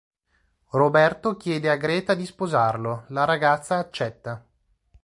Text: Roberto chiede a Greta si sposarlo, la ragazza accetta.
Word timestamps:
Roberto 0.71 1.37
chiede 1.37 1.69
a 1.69 1.75
Greta 1.75 2.17
si 2.17 2.25
sposarlo, 2.25 3.05
la 3.09 3.23
ragazza 3.23 3.77
accetta. 3.77 4.43